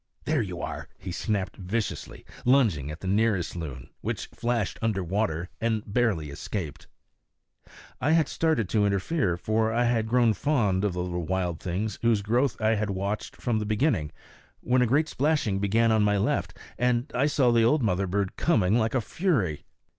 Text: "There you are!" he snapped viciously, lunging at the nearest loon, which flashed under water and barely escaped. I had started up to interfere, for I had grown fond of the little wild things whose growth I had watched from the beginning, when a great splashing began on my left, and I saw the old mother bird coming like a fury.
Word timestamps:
"There 0.25 0.41
you 0.41 0.61
are!" 0.63 0.89
he 0.97 1.11
snapped 1.11 1.57
viciously, 1.57 2.25
lunging 2.43 2.89
at 2.89 3.01
the 3.01 3.07
nearest 3.07 3.55
loon, 3.55 3.91
which 4.01 4.25
flashed 4.33 4.79
under 4.81 5.03
water 5.03 5.47
and 5.59 5.83
barely 5.85 6.31
escaped. 6.31 6.87
I 8.01 8.13
had 8.13 8.27
started 8.27 8.65
up 8.65 8.69
to 8.71 8.87
interfere, 8.87 9.37
for 9.37 9.71
I 9.71 9.83
had 9.83 10.07
grown 10.07 10.33
fond 10.33 10.83
of 10.83 10.93
the 10.93 11.01
little 11.03 11.27
wild 11.27 11.59
things 11.59 11.99
whose 12.01 12.23
growth 12.23 12.59
I 12.59 12.73
had 12.73 12.89
watched 12.89 13.35
from 13.35 13.59
the 13.59 13.65
beginning, 13.67 14.11
when 14.61 14.81
a 14.81 14.87
great 14.87 15.07
splashing 15.07 15.59
began 15.59 15.91
on 15.91 16.01
my 16.01 16.17
left, 16.17 16.57
and 16.79 17.11
I 17.13 17.27
saw 17.27 17.51
the 17.51 17.61
old 17.61 17.83
mother 17.83 18.07
bird 18.07 18.35
coming 18.37 18.79
like 18.79 18.95
a 18.95 19.01
fury. 19.01 19.65